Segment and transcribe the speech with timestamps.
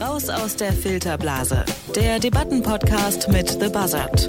[0.00, 1.64] Raus aus der Filterblase.
[1.94, 4.26] Der Debattenpodcast mit The Buzzard.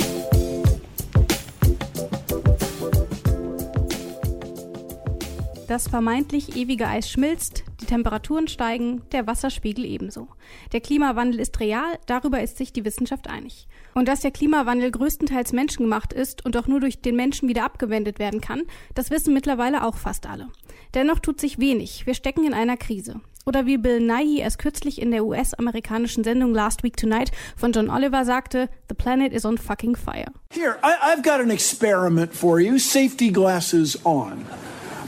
[5.67, 10.27] Das vermeintlich ewige Eis schmilzt, die Temperaturen steigen, der Wasserspiegel ebenso.
[10.71, 13.67] Der Klimawandel ist real, darüber ist sich die Wissenschaft einig.
[13.95, 18.19] Und dass der Klimawandel größtenteils menschengemacht ist und auch nur durch den Menschen wieder abgewendet
[18.19, 18.61] werden kann,
[18.93, 20.49] das wissen mittlerweile auch fast alle.
[20.93, 22.05] Dennoch tut sich wenig.
[22.05, 23.21] Wir stecken in einer Krise.
[23.45, 27.89] Oder wie Bill Nighy erst kürzlich in der US-amerikanischen Sendung Last Week Tonight von John
[27.89, 30.31] Oliver sagte, The planet is on fucking fire.
[30.51, 32.77] Here, I, I've got an experiment for you.
[32.77, 34.45] Safety glasses on.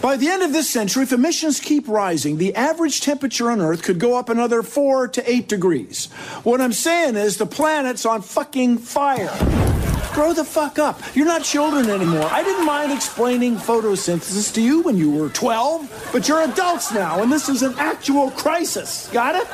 [0.06, 3.82] By the end of this century, if emissions keep rising, the average temperature on Earth
[3.82, 6.12] could go up another four to eight degrees.
[6.44, 9.36] What I'm saying is the planet's on fucking fire.
[10.14, 11.02] Grow the fuck up.
[11.16, 12.30] You're not children anymore.
[12.32, 17.24] I didn't mind explaining photosynthesis to you when you were 12, but you're adults now,
[17.24, 19.10] and this is an actual crisis.
[19.12, 19.48] Got it?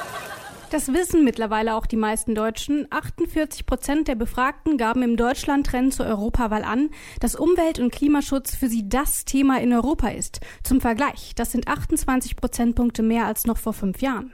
[0.71, 2.87] Das wissen mittlerweile auch die meisten Deutschen.
[2.91, 8.69] 48 Prozent der Befragten gaben im Deutschland-Trend zur Europawahl an, dass Umwelt- und Klimaschutz für
[8.69, 10.39] sie das Thema in Europa ist.
[10.63, 14.31] Zum Vergleich, das sind 28 Prozentpunkte mehr als noch vor fünf Jahren.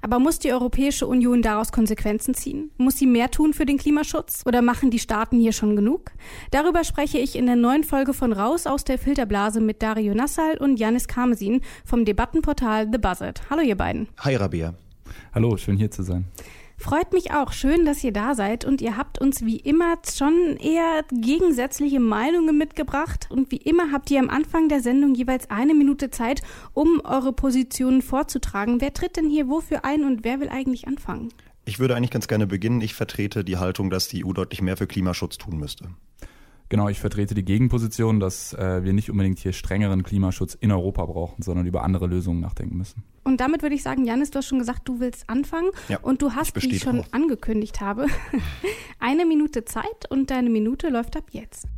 [0.00, 2.70] Aber muss die Europäische Union daraus Konsequenzen ziehen?
[2.78, 4.42] Muss sie mehr tun für den Klimaschutz?
[4.46, 6.12] Oder machen die Staaten hier schon genug?
[6.50, 10.56] Darüber spreche ich in der neuen Folge von Raus aus der Filterblase mit Dario Nassal
[10.56, 13.42] und Janis Karmesin vom Debattenportal The Buzzard.
[13.50, 14.08] Hallo ihr beiden.
[14.20, 14.72] Hi Rabia.
[15.34, 16.26] Hallo, schön hier zu sein.
[16.76, 17.52] Freut mich auch.
[17.52, 22.58] Schön, dass ihr da seid und ihr habt uns wie immer schon eher gegensätzliche Meinungen
[22.58, 26.42] mitgebracht und wie immer habt ihr am Anfang der Sendung jeweils eine Minute Zeit,
[26.72, 28.80] um eure Positionen vorzutragen.
[28.80, 31.32] Wer tritt denn hier wofür ein und wer will eigentlich anfangen?
[31.64, 32.80] Ich würde eigentlich ganz gerne beginnen.
[32.82, 35.88] Ich vertrete die Haltung, dass die EU deutlich mehr für Klimaschutz tun müsste.
[36.74, 41.06] Genau, ich vertrete die Gegenposition, dass äh, wir nicht unbedingt hier strengeren Klimaschutz in Europa
[41.06, 43.04] brauchen, sondern über andere Lösungen nachdenken müssen.
[43.22, 45.70] Und damit würde ich sagen, Janis, du hast schon gesagt, du willst anfangen.
[45.88, 47.06] Ja, und du hast, wie ich schon drauf.
[47.12, 48.06] angekündigt habe,
[48.98, 51.68] eine Minute Zeit und deine Minute läuft ab jetzt.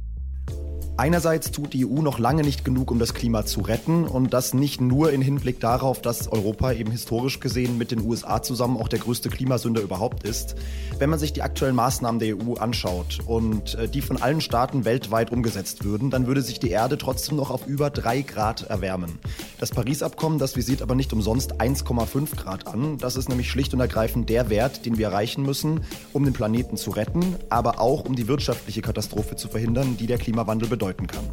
[0.98, 4.54] Einerseits tut die EU noch lange nicht genug, um das Klima zu retten und das
[4.54, 8.88] nicht nur in Hinblick darauf, dass Europa eben historisch gesehen mit den USA zusammen auch
[8.88, 10.56] der größte Klimasünder überhaupt ist.
[10.98, 14.86] Wenn man sich die aktuellen Maßnahmen der EU anschaut und äh, die von allen Staaten
[14.86, 19.18] weltweit umgesetzt würden, dann würde sich die Erde trotzdem noch auf über drei Grad erwärmen.
[19.58, 22.96] Das Paris-Abkommen, das visiert aber nicht umsonst 1,5 Grad an.
[22.96, 25.82] Das ist nämlich schlicht und ergreifend der Wert, den wir erreichen müssen,
[26.14, 30.16] um den Planeten zu retten, aber auch um die wirtschaftliche Katastrophe zu verhindern, die der
[30.16, 31.24] Klimawandel bedeutet bedeuten kann.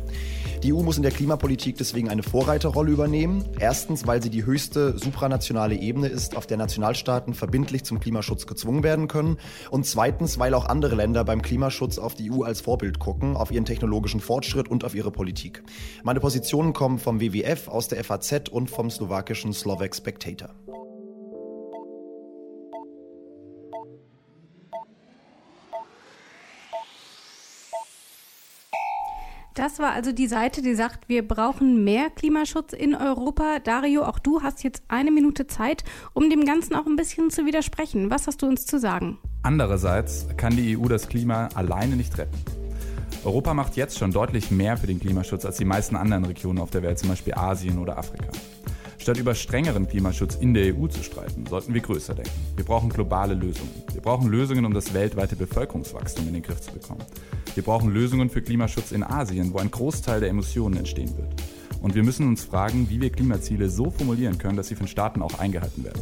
[0.64, 3.44] Die EU muss in der Klimapolitik deswegen eine Vorreiterrolle übernehmen.
[3.60, 8.82] Erstens, weil sie die höchste supranationale Ebene ist, auf der Nationalstaaten verbindlich zum Klimaschutz gezwungen
[8.82, 9.38] werden können.
[9.72, 13.52] Und zweitens, weil auch andere Länder beim Klimaschutz auf die EU als Vorbild gucken, auf
[13.52, 15.64] ihren technologischen Fortschritt und auf ihre Politik.
[16.04, 20.50] Meine Positionen kommen vom WWF, aus der FAZ und vom slowakischen Slovak Spectator.
[29.64, 33.60] Das war also die Seite, die sagt, wir brauchen mehr Klimaschutz in Europa.
[33.64, 37.46] Dario, auch du hast jetzt eine Minute Zeit, um dem Ganzen auch ein bisschen zu
[37.46, 38.10] widersprechen.
[38.10, 39.20] Was hast du uns zu sagen?
[39.42, 42.36] Andererseits kann die EU das Klima alleine nicht retten.
[43.24, 46.72] Europa macht jetzt schon deutlich mehr für den Klimaschutz als die meisten anderen Regionen auf
[46.72, 48.28] der Welt, zum Beispiel Asien oder Afrika.
[49.04, 52.32] Statt über strengeren Klimaschutz in der EU zu streiten, sollten wir größer denken.
[52.56, 53.70] Wir brauchen globale Lösungen.
[53.92, 57.04] Wir brauchen Lösungen, um das weltweite Bevölkerungswachstum in den Griff zu bekommen.
[57.54, 61.34] Wir brauchen Lösungen für Klimaschutz in Asien, wo ein Großteil der Emissionen entstehen wird.
[61.82, 65.22] Und wir müssen uns fragen, wie wir Klimaziele so formulieren können, dass sie von Staaten
[65.22, 66.02] auch eingehalten werden.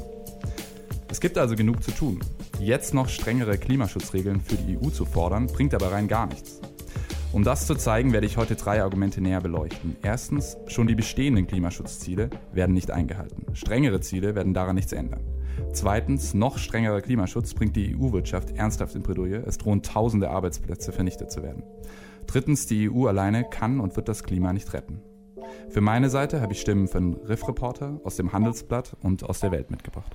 [1.09, 2.19] Es gibt also genug zu tun.
[2.59, 6.61] Jetzt noch strengere Klimaschutzregeln für die EU zu fordern, bringt aber rein gar nichts.
[7.34, 9.96] Um das zu zeigen, werde ich heute drei Argumente näher beleuchten.
[10.02, 13.46] Erstens, schon die bestehenden Klimaschutzziele werden nicht eingehalten.
[13.56, 15.22] Strengere Ziele werden daran nichts ändern.
[15.72, 19.46] Zweitens, noch strengerer Klimaschutz bringt die EU-Wirtschaft ernsthaft in Bredouille.
[19.47, 21.64] Es drohen tausende Arbeitsplätze vernichtet zu werden.
[22.28, 25.02] Drittens, die EU alleine kann und wird das Klima nicht retten.
[25.70, 29.52] Für meine Seite habe ich Stimmen von Riff Reporter, aus dem Handelsblatt und aus der
[29.52, 30.14] Welt mitgebracht.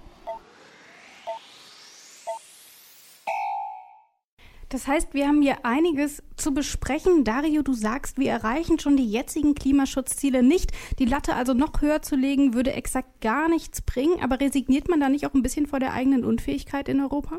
[4.77, 7.25] Das heißt, wir haben hier einiges zu besprechen.
[7.25, 10.71] Dario, du sagst, wir erreichen schon die jetzigen Klimaschutzziele nicht.
[10.99, 14.23] Die Latte also noch höher zu legen, würde exakt gar nichts bringen.
[14.23, 17.39] Aber resigniert man da nicht auch ein bisschen vor der eigenen Unfähigkeit in Europa?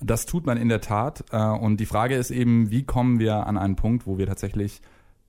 [0.00, 1.30] Das tut man in der Tat.
[1.30, 4.80] Und die Frage ist eben, wie kommen wir an einen Punkt, wo wir tatsächlich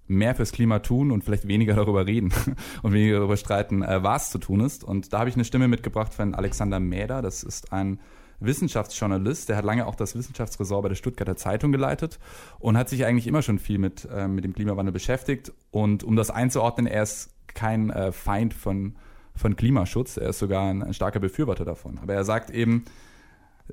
[0.08, 2.32] mehr fürs Klima tun und vielleicht weniger darüber reden
[2.84, 4.86] und weniger darüber streiten, was zu tun ist.
[4.86, 7.22] Und da habe ich eine Stimme mitgebracht von Alexander Mäder.
[7.22, 8.00] Das ist ein
[8.40, 12.20] Wissenschaftsjournalist, der hat lange auch das Wissenschaftsressort bei der Stuttgarter Zeitung geleitet
[12.60, 15.52] und hat sich eigentlich immer schon viel mit, äh, mit dem Klimawandel beschäftigt.
[15.72, 18.96] Und um das einzuordnen, er ist kein äh, Feind von,
[19.36, 21.98] von Klimaschutz, er ist sogar ein, ein starker Befürworter davon.
[22.00, 22.86] Aber er sagt eben,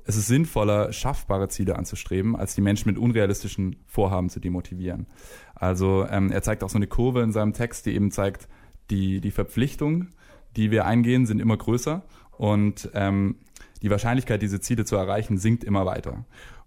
[0.04, 5.06] es ist sinnvoller, schaffbare Ziele anzustreben, als die Menschen mit unrealistischen Vorhaben zu demotivieren.
[5.54, 8.48] Also ähm, er zeigt auch so eine Kurve in seinem Text, die eben zeigt,
[8.90, 10.08] die, die Verpflichtung,
[10.56, 12.02] die wir eingehen, sind immer größer
[12.36, 13.36] und ähm,
[13.82, 16.24] die Wahrscheinlichkeit, diese Ziele zu erreichen, sinkt immer weiter.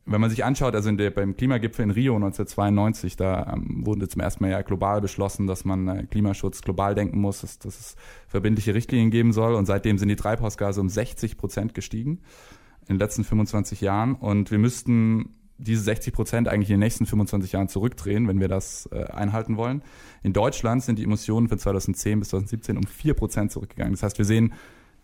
[0.10, 4.22] Wenn man sich anschaut, also der, beim Klimagipfel in Rio 1992, da ähm, wurde zum
[4.22, 7.96] ersten Mal ja global beschlossen, dass man äh, Klimaschutz global denken muss, dass, dass es
[8.28, 9.54] verbindliche Richtlinien geben soll.
[9.54, 12.22] Und seitdem sind die Treibhausgase um 60 Prozent gestiegen
[12.88, 14.16] in den letzten 25 Jahren.
[14.16, 18.48] Und wir müssten diese 60 Prozent eigentlich in den nächsten 25 Jahren zurückdrehen, wenn wir
[18.48, 19.82] das äh, einhalten wollen.
[20.24, 23.94] In Deutschland sind die Emissionen von 2010 bis 2017 um 4 Prozent zurückgegangen.
[23.94, 24.54] Das heißt, wir sehen,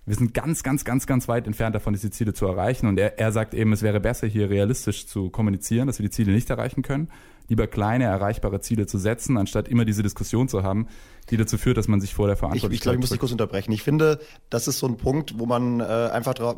[0.06, 2.88] wir sind ganz, ganz, ganz, ganz weit entfernt davon, diese Ziele zu erreichen.
[2.88, 6.10] Und er, er sagt eben, es wäre besser, hier realistisch zu kommunizieren, dass wir die
[6.10, 7.10] Ziele nicht erreichen können.
[7.48, 10.88] Lieber kleine, erreichbare Ziele zu setzen, anstatt immer diese Diskussion zu haben,
[11.30, 12.72] die dazu führt, dass man sich vor der Verantwortung.
[12.72, 13.72] Ich, ich glaube, ich muss dich kurz unterbrechen.
[13.72, 14.20] Ich finde,
[14.50, 16.58] das ist so ein Punkt, wo man äh, einfach drauf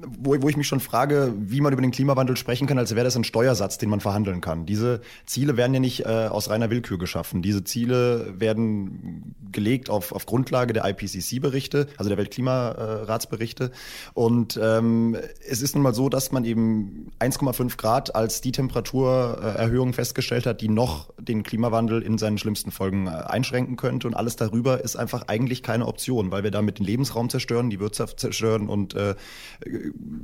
[0.00, 3.04] wo, wo ich mich schon frage, wie man über den Klimawandel sprechen kann, als wäre
[3.04, 4.66] das ein Steuersatz, den man verhandeln kann.
[4.66, 7.42] Diese Ziele werden ja nicht äh, aus reiner Willkür geschaffen.
[7.42, 13.72] Diese Ziele werden gelegt auf, auf Grundlage der IPCC-Berichte, also der Weltklimaratsberichte.
[14.14, 15.16] Und ähm,
[15.48, 20.60] es ist nun mal so, dass man eben 1,5 Grad als die Temperaturerhöhung festgestellt hat,
[20.60, 24.06] die noch den Klimawandel in seinen schlimmsten Folgen äh, einschränken könnte.
[24.06, 27.80] Und alles darüber ist einfach eigentlich keine Option, weil wir damit den Lebensraum zerstören, die
[27.80, 29.14] Wirtschaft zerstören und äh,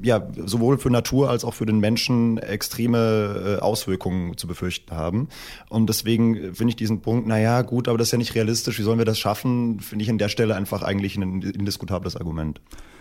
[0.03, 5.29] ja, sowohl für Natur als auch für den Menschen extreme äh, Auswirkungen zu befürchten haben.
[5.69, 8.83] Und deswegen finde ich diesen Punkt, naja, gut, aber das ist ja nicht realistisch, wie
[8.83, 12.61] sollen wir das schaffen, finde ich an der Stelle einfach eigentlich ein indiskutables Argument.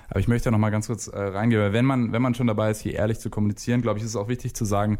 [0.09, 2.35] Aber ich möchte ja noch mal ganz kurz äh, reingehen, weil wenn man, wenn man
[2.35, 4.99] schon dabei ist, hier ehrlich zu kommunizieren, glaube ich, ist es auch wichtig zu sagen,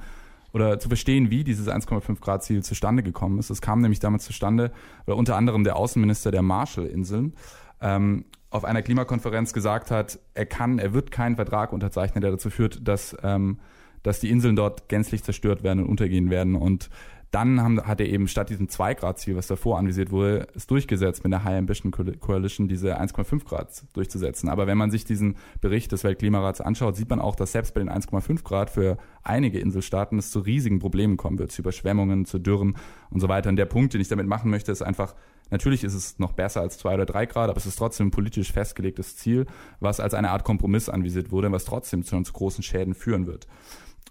[0.54, 3.50] oder zu verstehen, wie dieses 1,5 Grad Ziel zustande gekommen ist.
[3.50, 4.72] Es kam nämlich damals zustande,
[5.06, 7.34] weil unter anderem der Außenminister der Marshallinseln
[7.82, 12.50] ähm, auf einer Klimakonferenz gesagt hat, er kann, er wird keinen Vertrag unterzeichnen, der dazu
[12.50, 13.60] führt, dass, ähm,
[14.04, 16.56] dass die Inseln dort gänzlich zerstört werden und untergehen werden.
[16.56, 16.90] Und
[17.32, 21.34] dann haben, hat er eben statt diesem 2-Grad-Ziel, was davor anvisiert wurde, es durchgesetzt mit
[21.34, 24.50] der High Ambition Coalition, diese 1,5 Grad durchzusetzen.
[24.50, 27.80] Aber wenn man sich diesen Bericht des Weltklimarats anschaut, sieht man auch, dass selbst bei
[27.80, 32.38] den 1,5 Grad für einige Inselstaaten es zu riesigen Problemen kommen wird, zu Überschwemmungen, zu
[32.38, 32.76] Dürren
[33.10, 33.50] und so weiter.
[33.50, 35.16] Und der Punkt, den ich damit machen möchte, ist einfach,
[35.54, 38.12] Natürlich ist es noch besser als zwei oder drei Grad, aber es ist trotzdem ein
[38.12, 39.46] politisch festgelegtes Ziel,
[39.80, 43.48] was als eine Art Kompromiss anvisiert wurde, was trotzdem zu uns großen Schäden führen wird.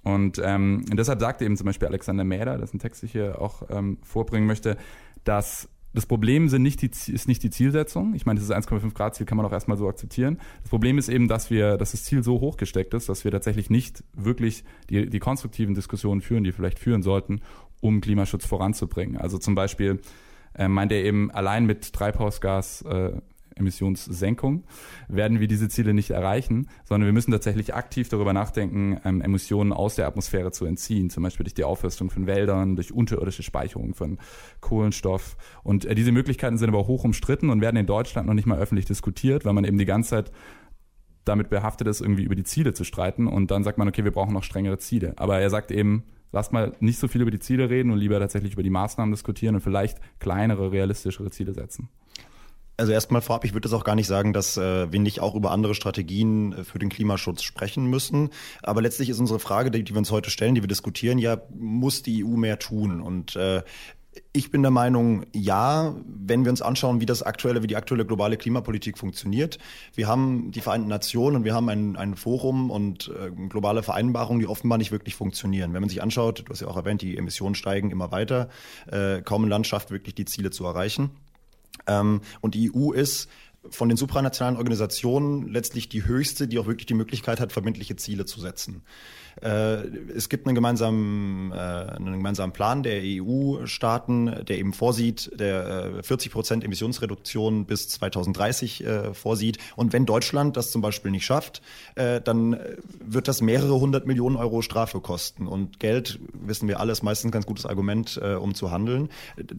[0.05, 3.99] Und ähm, deshalb sagte eben zum Beispiel Alexander Mäder, dessen Text ich hier auch ähm,
[4.05, 4.77] vorbringen möchte,
[5.25, 8.15] dass das Problem sind nicht die, ist nicht die Zielsetzung.
[8.15, 10.39] Ich meine, dieses 1,5 Grad Ziel kann man auch erstmal so akzeptieren.
[10.63, 13.33] Das Problem ist eben, dass wir, dass das Ziel so hoch gesteckt ist, dass wir
[13.33, 17.41] tatsächlich nicht wirklich die, die konstruktiven Diskussionen führen, die wir vielleicht führen sollten,
[17.81, 19.17] um Klimaschutz voranzubringen.
[19.17, 20.01] Also zum Beispiel
[20.55, 23.13] äh, meint er eben, allein mit Treibhausgas äh,
[25.09, 29.73] werden wir diese Ziele nicht erreichen, sondern wir müssen tatsächlich aktiv darüber nachdenken, ähm, Emissionen
[29.73, 33.95] aus der Atmosphäre zu entziehen, zum Beispiel durch die Aufforstung von Wäldern, durch unterirdische Speicherung
[33.95, 34.19] von
[34.61, 35.37] Kohlenstoff.
[35.63, 38.59] Und äh, diese Möglichkeiten sind aber hoch umstritten und werden in Deutschland noch nicht mal
[38.59, 40.33] öffentlich diskutiert, weil man eben die ganze Zeit
[41.25, 43.29] damit behaftet ist, irgendwie über die Ziele zu streiten.
[43.29, 45.15] Und dann sagt man, okay, wir brauchen noch strengere Ziele.
[45.17, 48.19] Aber er sagt eben, lasst mal nicht so viel über die Ziele reden und lieber
[48.19, 51.89] tatsächlich über die Maßnahmen diskutieren und vielleicht kleinere, realistischere Ziele setzen.
[52.79, 55.35] Also erstmal vorab, ich würde das auch gar nicht sagen, dass äh, wir nicht auch
[55.35, 58.31] über andere Strategien äh, für den Klimaschutz sprechen müssen.
[58.63, 61.41] Aber letztlich ist unsere Frage, die, die wir uns heute stellen, die wir diskutieren, ja,
[61.55, 63.03] muss die EU mehr tun?
[63.03, 63.63] Und äh,
[64.33, 68.05] ich bin der Meinung, ja, wenn wir uns anschauen, wie das aktuelle, wie die aktuelle
[68.05, 69.59] globale Klimapolitik funktioniert.
[69.95, 74.41] Wir haben die Vereinten Nationen und wir haben ein, ein Forum und äh, globale Vereinbarungen,
[74.41, 75.73] die offenbar nicht wirklich funktionieren.
[75.73, 78.49] Wenn man sich anschaut, du hast ja auch erwähnt, die Emissionen steigen immer weiter.
[78.87, 81.11] Äh, kaum ein Land schafft wirklich die Ziele zu erreichen.
[81.87, 83.29] Ähm, und die EU ist
[83.71, 88.25] von den supranationalen Organisationen letztlich die höchste, die auch wirklich die Möglichkeit hat, verbindliche Ziele
[88.25, 88.83] zu setzen.
[89.41, 95.95] Äh, es gibt einen gemeinsamen, äh, einen gemeinsamen Plan der EU-Staaten, der eben vorsieht, der
[95.99, 99.59] äh, 40 Prozent Emissionsreduktion bis 2030 äh, vorsieht.
[99.77, 101.63] Und wenn Deutschland das zum Beispiel nicht schafft,
[101.95, 102.59] äh, dann
[103.01, 105.47] wird das mehrere hundert Millionen Euro Strafe kosten.
[105.47, 109.09] Und Geld, wissen wir alle, ist meistens ein ganz gutes Argument, äh, um zu handeln.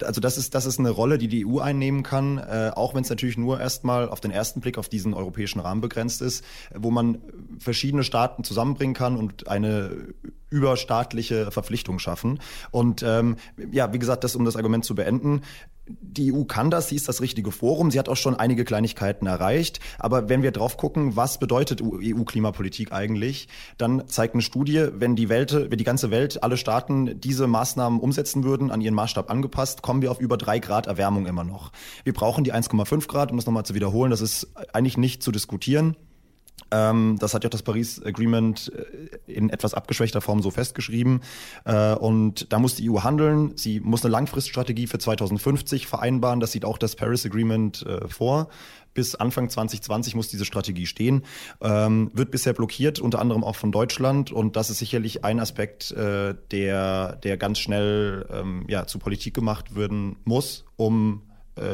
[0.04, 3.04] Also das ist, das ist eine Rolle, die die EU einnehmen kann, äh, auch wenn
[3.04, 6.92] es natürlich nur erstmal auf den ersten Blick auf diesen europäischen Rahmen begrenzt ist, wo
[6.92, 7.22] man
[7.60, 10.14] verschiedene Staaten zusammenbringen kann und eine
[10.54, 12.40] überstaatliche Verpflichtung schaffen.
[12.72, 13.38] Und ähm,
[13.72, 15.42] ja, wie gesagt, das um das Argument zu beenden,
[15.86, 19.26] die EU kann das, sie ist das richtige Forum, sie hat auch schon einige Kleinigkeiten
[19.26, 19.80] erreicht.
[20.00, 25.28] Aber wenn wir drauf gucken, was bedeutet EU-Klimapolitik eigentlich, dann zeigt eine Studie, wenn die
[25.28, 29.82] Welt, wenn die ganze Welt, alle Staaten diese Maßnahmen umsetzen würden, an ihren Maßstab angepasst,
[29.82, 31.72] kommen wir auf über drei Grad Erwärmung immer noch.
[32.06, 35.32] Wir brauchen die 1,5 Grad, um das nochmal zu wiederholen, das ist eigentlich nicht zu
[35.32, 35.98] diskutieren.
[36.74, 41.22] Ähm, das hat ja das Paris Agreement äh, in etwas abgeschwächter Form so festgeschrieben.
[41.66, 43.54] Äh, und da muss die EU handeln.
[43.56, 46.40] Sie muss eine Langfriststrategie für 2050 vereinbaren.
[46.40, 48.50] Das sieht auch das Paris Agreement äh, vor.
[48.96, 51.24] Bis Anfang 2020 muss diese Strategie stehen.
[51.62, 54.32] Ähm, wird bisher blockiert, unter anderem auch von Deutschland.
[54.32, 59.76] Und das ist sicherlich ein Aspekt, der, der ganz schnell ähm, ja, zu Politik gemacht
[59.76, 61.24] werden muss, um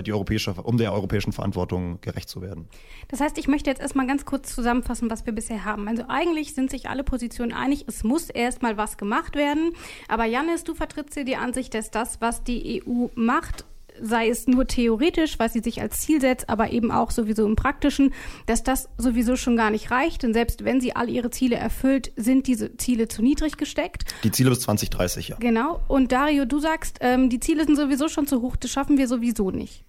[0.06, 2.68] die europäische, um der europäischen Verantwortung gerecht zu werden.
[3.08, 5.88] Das heißt, ich möchte jetzt erstmal ganz kurz zusammenfassen, was wir bisher haben.
[5.88, 9.72] Also eigentlich sind sich alle Positionen einig, es muss erstmal was gemacht werden.
[10.08, 13.66] Aber Janis, du vertrittst hier die Ansicht, dass das, was die EU macht,
[14.02, 17.56] sei es nur theoretisch, was sie sich als Ziel setzt, aber eben auch sowieso im
[17.56, 18.14] Praktischen,
[18.46, 20.24] dass das sowieso schon gar nicht reicht.
[20.24, 24.04] Denn selbst wenn sie all ihre Ziele erfüllt, sind diese Ziele zu niedrig gesteckt.
[24.24, 25.38] Die Ziele bis 2030, ja.
[25.38, 25.82] Genau.
[25.88, 29.08] Und Dario, du sagst, ähm, die Ziele sind sowieso schon zu hoch, das schaffen wir
[29.08, 29.84] sowieso nicht.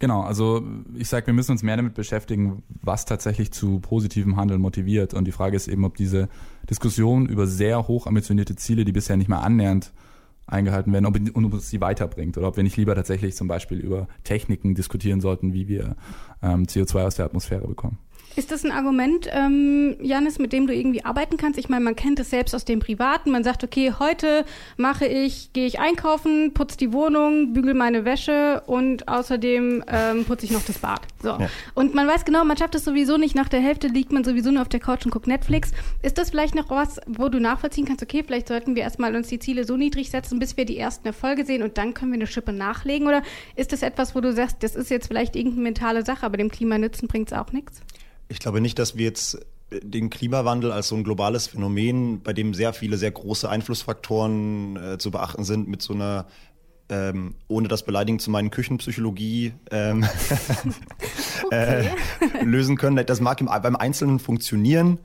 [0.00, 0.62] Genau, also
[0.94, 5.12] ich sage, wir müssen uns mehr damit beschäftigen, was tatsächlich zu positivem Handeln motiviert.
[5.12, 6.28] Und die Frage ist eben, ob diese
[6.70, 9.92] Diskussion über sehr hoch ambitionierte Ziele, die bisher nicht mehr annähernd
[10.48, 13.78] eingehalten werden und ob es sie weiterbringt oder ob wir nicht lieber tatsächlich zum Beispiel
[13.78, 15.96] über Techniken diskutieren sollten, wie wir
[16.42, 17.98] ähm, CO2 aus der Atmosphäre bekommen.
[18.38, 21.58] Ist das ein Argument, ähm, Janis, mit dem du irgendwie arbeiten kannst?
[21.58, 23.32] Ich meine, man kennt es selbst aus dem Privaten.
[23.32, 24.44] Man sagt, okay, heute
[24.76, 30.46] mache ich, gehe ich einkaufen, putze die Wohnung, bügel meine Wäsche und außerdem ähm, putze
[30.46, 31.00] ich noch das Bad.
[31.20, 31.30] So.
[31.30, 31.50] Ja.
[31.74, 33.34] Und man weiß genau, man schafft es sowieso nicht.
[33.34, 35.72] Nach der Hälfte liegt man sowieso nur auf der Couch und guckt Netflix.
[36.02, 39.26] Ist das vielleicht noch was, wo du nachvollziehen kannst, okay, vielleicht sollten wir erstmal uns
[39.26, 42.18] die Ziele so niedrig setzen, bis wir die ersten Erfolge sehen und dann können wir
[42.18, 43.08] eine Schippe nachlegen?
[43.08, 43.22] Oder
[43.56, 46.52] ist das etwas, wo du sagst, das ist jetzt vielleicht irgendeine mentale Sache, aber dem
[46.52, 47.82] Klima nützen bringt es auch nichts?
[48.28, 49.38] Ich glaube nicht, dass wir jetzt
[49.70, 54.98] den Klimawandel als so ein globales Phänomen, bei dem sehr viele sehr große Einflussfaktoren äh,
[54.98, 56.26] zu beachten sind, mit so einer
[56.90, 60.06] ähm, ohne das beleidigen zu meinen Küchenpsychologie ähm,
[61.44, 61.90] okay.
[62.20, 63.04] äh, lösen können.
[63.04, 64.98] Das mag im, beim Einzelnen funktionieren,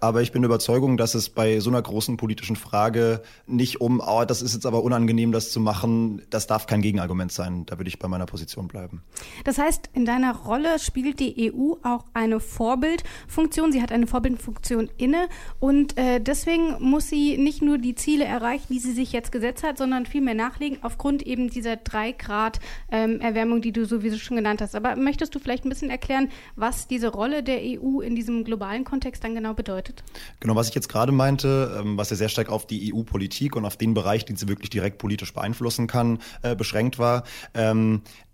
[0.00, 4.00] aber ich bin der Überzeugung, dass es bei so einer großen politischen Frage nicht um,
[4.04, 7.66] oh, das ist jetzt aber unangenehm, das zu machen, das darf kein Gegenargument sein.
[7.66, 9.02] Da würde ich bei meiner Position bleiben.
[9.44, 13.72] Das heißt, in deiner Rolle spielt die EU auch eine Vorbildfunktion.
[13.72, 15.28] Sie hat eine Vorbildfunktion inne
[15.60, 19.62] und äh, deswegen muss sie nicht nur die Ziele erreichen, die sie sich jetzt gesetzt
[19.62, 24.36] hat, sondern vielmehr nachlegen aufgrund eben dieser drei Grad ähm, Erwärmung, die du sowieso schon
[24.36, 24.74] genannt hast.
[24.74, 28.84] Aber möchtest du vielleicht ein bisschen erklären, was diese Rolle der EU in diesem globalen
[28.84, 29.87] Kontext dann genau bedeutet?
[29.88, 30.04] Bedeutet?
[30.40, 33.64] Genau, was ich jetzt gerade meinte, ähm, was ja sehr stark auf die EU-Politik und
[33.64, 37.24] auf den Bereich, den sie wirklich direkt politisch beeinflussen kann, äh, beschränkt war.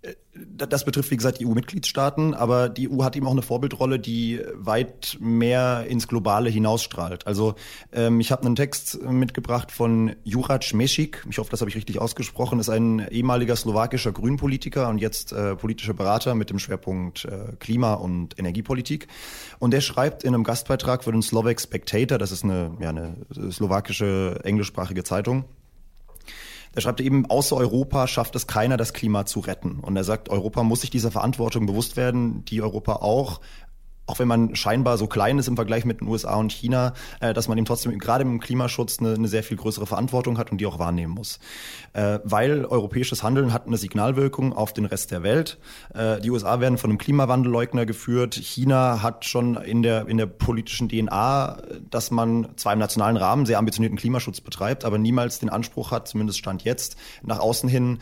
[0.05, 0.15] Ähm,
[0.57, 4.41] das betrifft, wie gesagt, die EU-Mitgliedstaaten, aber die EU hat eben auch eine Vorbildrolle, die
[4.53, 7.25] weit mehr ins Globale hinausstrahlt.
[7.25, 7.55] Also
[7.93, 11.99] ähm, ich habe einen Text mitgebracht von Jurac Mesik, ich hoffe, das habe ich richtig
[11.99, 17.55] ausgesprochen, ist ein ehemaliger slowakischer Grünpolitiker und jetzt äh, politischer Berater mit dem Schwerpunkt äh,
[17.59, 19.07] Klima- und Energiepolitik.
[19.59, 23.15] Und der schreibt in einem Gastbeitrag für den Slovak Spectator, das ist eine, ja, eine
[23.51, 25.45] slowakische englischsprachige Zeitung,
[26.75, 29.79] er schreibt eben, außer Europa schafft es keiner, das Klima zu retten.
[29.79, 33.39] Und er sagt, Europa muss sich dieser Verantwortung bewusst werden, die Europa auch
[34.07, 37.33] auch wenn man scheinbar so klein ist im Vergleich mit den USA und China, äh,
[37.33, 40.59] dass man eben trotzdem gerade im Klimaschutz eine, eine sehr viel größere Verantwortung hat und
[40.59, 41.39] die auch wahrnehmen muss.
[41.93, 45.57] Äh, weil europäisches Handeln hat eine Signalwirkung auf den Rest der Welt.
[45.93, 48.35] Äh, die USA werden von einem Klimawandelleugner geführt.
[48.35, 53.45] China hat schon in der, in der politischen DNA, dass man zwar im nationalen Rahmen
[53.45, 57.99] sehr ambitionierten Klimaschutz betreibt, aber niemals den Anspruch hat, zumindest Stand jetzt, nach außen hin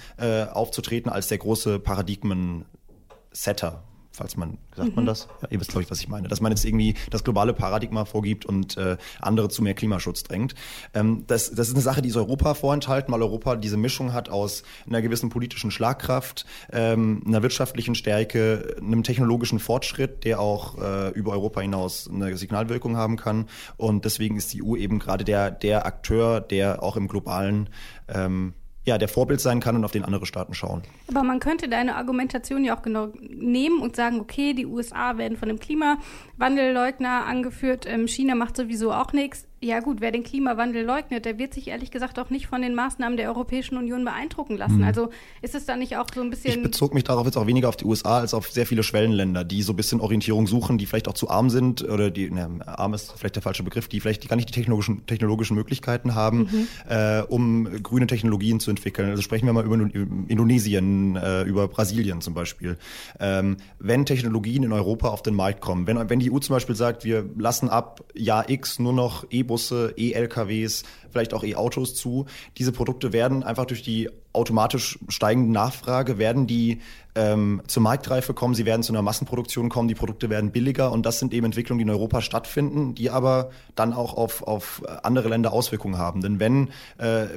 [0.53, 3.83] aufzutreten als der große Paradigmen-Setter
[4.13, 4.95] falls man, sagt mhm.
[4.95, 5.27] man das?
[5.41, 6.27] Ja, ihr wisst, glaube ich, was ich meine.
[6.27, 10.53] Dass man jetzt irgendwie das globale Paradigma vorgibt und äh, andere zu mehr Klimaschutz drängt.
[10.93, 14.29] Ähm, das, das ist eine Sache, die ist Europa vorenthalten, weil Europa diese Mischung hat
[14.29, 21.09] aus einer gewissen politischen Schlagkraft, ähm, einer wirtschaftlichen Stärke, einem technologischen Fortschritt, der auch äh,
[21.09, 23.47] über Europa hinaus eine Signalwirkung haben kann.
[23.77, 27.69] Und deswegen ist die EU eben gerade der, der Akteur, der auch im globalen
[28.07, 28.53] ähm,
[28.85, 30.83] ja, der Vorbild sein kann und auf den andere Staaten schauen.
[31.07, 35.37] Aber man könnte deine Argumentation ja auch genau nehmen und sagen, okay, die USA werden
[35.37, 39.47] von einem Klimawandelleugner angeführt, ähm, China macht sowieso auch nichts.
[39.63, 42.75] Ja gut, wer den Klimawandel leugnet, der wird sich ehrlich gesagt auch nicht von den
[42.75, 44.79] Maßnahmen der Europäischen Union beeindrucken lassen.
[44.79, 44.83] Mhm.
[44.83, 45.09] Also
[45.41, 46.55] ist es da nicht auch so ein bisschen...
[46.55, 49.45] Ich bezog mich darauf jetzt auch weniger auf die USA als auf sehr viele Schwellenländer,
[49.45, 52.59] die so ein bisschen Orientierung suchen, die vielleicht auch zu arm sind oder die, ne,
[52.65, 56.39] arm ist vielleicht der falsche Begriff, die vielleicht gar nicht die technologischen, technologischen Möglichkeiten haben,
[56.39, 56.67] mhm.
[56.89, 59.11] äh, um grüne Technologien zu entwickeln.
[59.11, 62.77] Also sprechen wir mal über Indonesien, äh, über Brasilien zum Beispiel.
[63.17, 66.75] Ähm, wenn Technologien in Europa auf den Markt kommen, wenn, wenn die EU zum Beispiel
[66.75, 72.25] sagt, wir lassen ab Jahr X nur noch E-Busse E-Busse, E-LKWs, vielleicht auch E-Autos zu.
[72.57, 76.81] Diese Produkte werden einfach durch die automatisch steigende Nachfrage, werden die
[77.13, 81.05] ähm, zur Marktreife kommen, sie werden zu einer Massenproduktion kommen, die Produkte werden billiger und
[81.05, 85.29] das sind eben Entwicklungen, die in Europa stattfinden, die aber dann auch auf, auf andere
[85.29, 86.21] Länder Auswirkungen haben.
[86.21, 87.27] Denn wenn äh,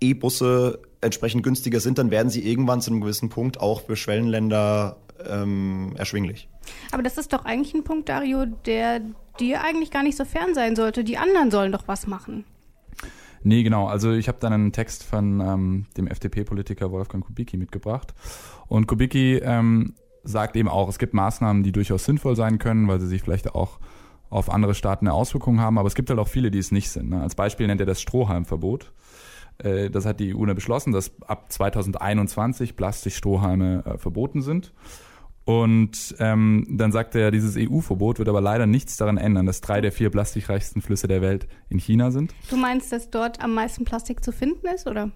[0.00, 4.96] E-Busse entsprechend günstiger sind, dann werden sie irgendwann zu einem gewissen Punkt auch für Schwellenländer
[5.28, 6.48] ähm, erschwinglich.
[6.90, 9.02] Aber das ist doch eigentlich ein Punkt, Dario, der
[9.40, 11.04] dir eigentlich gar nicht so fern sein sollte.
[11.04, 12.44] Die anderen sollen doch was machen.
[13.42, 13.86] Nee, genau.
[13.86, 18.14] Also ich habe dann einen Text von ähm, dem FDP-Politiker Wolfgang Kubicki mitgebracht.
[18.68, 23.00] Und Kubicki ähm, sagt eben auch, es gibt Maßnahmen, die durchaus sinnvoll sein können, weil
[23.00, 23.78] sie sich vielleicht auch
[24.30, 25.78] auf andere Staaten eine Auswirkung haben.
[25.78, 27.10] Aber es gibt halt auch viele, die es nicht sind.
[27.10, 27.20] Ne?
[27.20, 28.92] Als Beispiel nennt er das Strohhalmverbot.
[29.58, 34.72] Äh, das hat die EU beschlossen, dass ab 2021 Plastikstrohhalme äh, verboten sind.
[35.44, 39.82] Und ähm, dann sagt er, dieses EU-Verbot wird aber leider nichts daran ändern, dass drei
[39.82, 42.34] der vier plastikreichsten Flüsse der Welt in China sind.
[42.48, 45.10] Du meinst, dass dort am meisten Plastik zu finden ist, oder?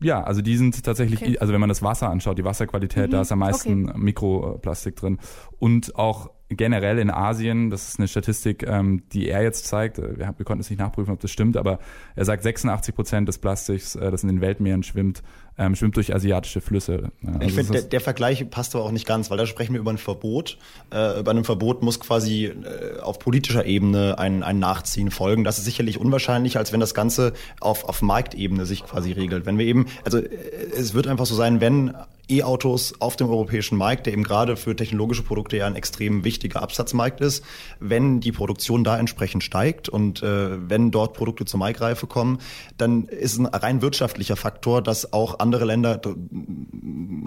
[0.00, 1.38] Ja, also die sind tatsächlich, okay.
[1.38, 3.12] also wenn man das Wasser anschaut, die Wasserqualität, mhm.
[3.12, 3.98] da ist am meisten okay.
[3.98, 5.18] Mikroplastik drin.
[5.58, 10.34] Und auch generell in Asien, das ist eine Statistik, ähm, die er jetzt zeigt, wir,
[10.36, 11.78] wir konnten es nicht nachprüfen, ob das stimmt, aber
[12.14, 15.22] er sagt, 86 Prozent des Plastiks, äh, das in den Weltmeeren schwimmt,
[15.58, 17.10] ähm, schwimmt durch asiatische Flüsse.
[17.26, 19.80] Also ich finde, der, der, Vergleich passt aber auch nicht ganz, weil da sprechen wir
[19.80, 20.58] über ein Verbot.
[20.90, 25.44] Äh, bei einem Verbot muss quasi äh, auf politischer Ebene ein, ein Nachziehen folgen.
[25.44, 29.46] Das ist sicherlich unwahrscheinlicher, als wenn das Ganze auf, auf Marktebene sich quasi regelt.
[29.46, 30.28] Wenn wir eben, also äh,
[30.76, 31.94] es wird einfach so sein, wenn
[32.28, 36.62] E-Autos auf dem europäischen Markt, der eben gerade für technologische Produkte ja ein extrem wichtiger
[36.62, 37.44] Absatzmarkt ist,
[37.78, 42.38] wenn die Produktion da entsprechend steigt und äh, wenn dort Produkte zur Marktreife kommen,
[42.78, 46.00] dann ist ein rein wirtschaftlicher Faktor, dass auch andere Länder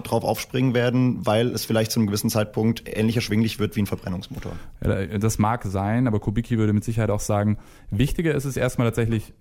[0.04, 3.88] drauf aufspringen werden, weil es vielleicht zu einem gewissen Zeitpunkt ähnlich erschwinglich wird wie ein
[3.88, 4.54] Verbrennungsmotor.
[4.82, 7.58] Das mag sein, aber Kubicki würde mit Sicherheit auch sagen,
[7.90, 9.34] wichtiger ist es erstmal tatsächlich,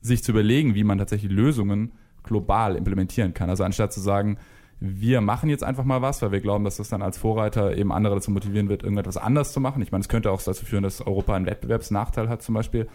[0.00, 3.50] sich zu überlegen, wie man tatsächlich Lösungen global implementieren kann.
[3.50, 4.38] Also anstatt zu sagen,
[4.80, 7.92] wir machen jetzt einfach mal was, weil wir glauben, dass das dann als Vorreiter eben
[7.92, 9.82] andere dazu motivieren wird, irgendetwas anders zu machen.
[9.82, 12.88] Ich meine, es könnte auch dazu führen, dass Europa einen Wettbewerbsnachteil hat zum Beispiel.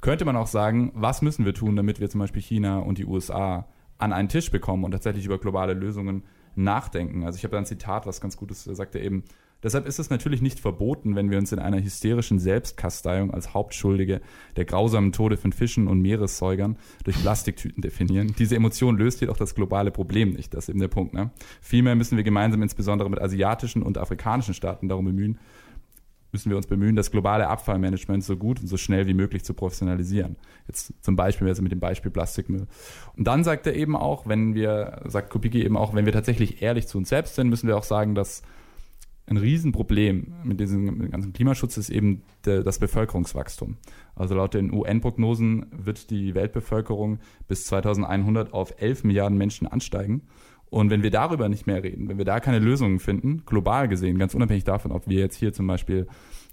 [0.00, 3.04] Könnte man auch sagen, was müssen wir tun, damit wir zum Beispiel China und die
[3.04, 6.24] USA an einen Tisch bekommen und tatsächlich über globale Lösungen
[6.54, 7.24] nachdenken.
[7.24, 9.24] Also ich habe da ein Zitat, was ganz gut ist, sagt er eben,
[9.62, 14.20] Deshalb ist es natürlich nicht verboten, wenn wir uns in einer hysterischen Selbstkasteiung als Hauptschuldige
[14.56, 18.34] der grausamen Tode von Fischen und Meeressäugern durch Plastiktüten definieren.
[18.38, 20.54] Diese Emotion löst jedoch das globale Problem nicht.
[20.54, 21.12] Das ist eben der Punkt.
[21.12, 21.30] Ne?
[21.60, 25.38] Vielmehr müssen wir gemeinsam insbesondere mit asiatischen und afrikanischen Staaten darum bemühen,
[26.32, 29.54] müssen wir uns bemühen, das globale Abfallmanagement so gut und so schnell wie möglich zu
[29.54, 30.36] professionalisieren.
[30.66, 32.66] Jetzt zum Beispiel also mit dem Beispiel Plastikmüll.
[33.16, 36.62] Und dann sagt er eben auch, wenn wir, sagt Kubicki eben auch, wenn wir tatsächlich
[36.62, 38.42] ehrlich zu uns selbst sind, müssen wir auch sagen, dass
[39.28, 43.76] ein Riesenproblem mit diesem ganzen Klimaschutz ist eben de, das Bevölkerungswachstum.
[44.14, 50.22] Also laut den UN-Prognosen wird die Weltbevölkerung bis 2100 auf 11 Milliarden Menschen ansteigen.
[50.70, 54.18] Und wenn wir darüber nicht mehr reden, wenn wir da keine Lösungen finden, global gesehen,
[54.18, 56.06] ganz unabhängig davon, ob wir jetzt hier zum Beispiel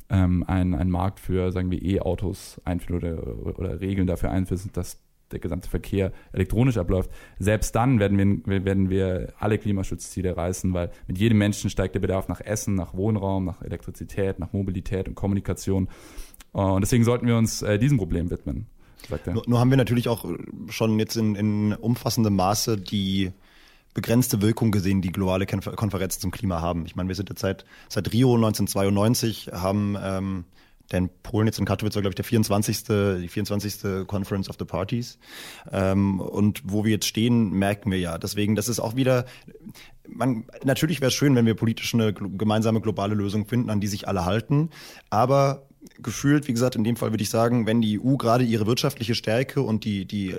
[0.10, 5.05] ähm, einen, einen Markt für, sagen wir, E-Autos einführen oder, oder Regeln dafür einführen, dass
[5.32, 7.10] der gesamte Verkehr elektronisch abläuft,
[7.40, 12.00] selbst dann werden wir, werden wir alle Klimaschutzziele reißen, weil mit jedem Menschen steigt der
[12.00, 15.90] Bedarf nach Essen, nach Wohnraum, nach Elektrizität, nach Mobilität und Kommunikation.
[16.52, 18.68] Und deswegen sollten wir uns äh, diesem Problem widmen.
[19.34, 20.26] Nur, nur haben wir natürlich auch
[20.70, 23.32] schon jetzt in, in umfassendem Maße die
[23.94, 26.86] begrenzte Wirkung gesehen, die globale Konferenzen zum Klima haben.
[26.86, 30.44] Ich meine, wir sind jetzt seit, seit Rio 1992, haben ähm,
[30.92, 32.84] denn Polen jetzt in Katowice war, glaube ich, der 24.
[32.84, 34.08] die 24.
[34.08, 35.18] Conference of the Parties.
[35.72, 38.18] Ähm, und wo wir jetzt stehen, merken wir ja.
[38.18, 39.26] Deswegen, das ist auch wieder,
[40.08, 43.88] man, natürlich wäre es schön, wenn wir politisch eine gemeinsame globale Lösung finden, an die
[43.88, 44.70] sich alle halten.
[45.10, 45.68] Aber
[46.02, 49.16] gefühlt, wie gesagt, in dem Fall würde ich sagen, wenn die EU gerade ihre wirtschaftliche
[49.16, 50.36] Stärke und die, die,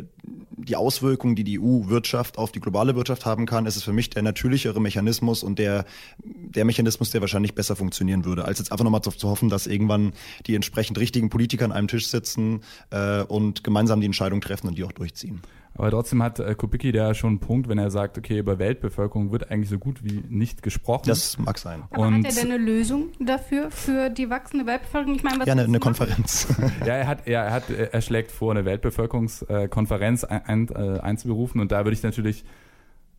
[0.67, 4.11] die Auswirkungen, die die EU-Wirtschaft auf die globale Wirtschaft haben kann, ist es für mich
[4.11, 5.85] der natürlichere Mechanismus und der,
[6.25, 9.67] der Mechanismus, der wahrscheinlich besser funktionieren würde, als jetzt einfach nochmal zu, zu hoffen, dass
[9.67, 10.13] irgendwann
[10.47, 14.77] die entsprechend richtigen Politiker an einem Tisch sitzen äh, und gemeinsam die Entscheidung treffen und
[14.77, 15.41] die auch durchziehen.
[15.77, 19.33] Aber trotzdem hat äh, Kubicki da schon einen Punkt, wenn er sagt, okay, über Weltbevölkerung
[19.33, 21.05] wird eigentlich so gut wie nicht gesprochen.
[21.07, 21.85] Das mag sein.
[21.91, 25.17] Aber und hat er denn eine Lösung dafür, für die wachsende Weltbevölkerung?
[25.17, 26.49] Ich meine, was ja, eine, eine Konferenz.
[26.81, 31.73] ja, er hat, er hat, er schlägt vor, eine Weltbevölkerungskonferenz ein, ein, äh, einzuberufen und
[31.73, 32.45] da würde ich natürlich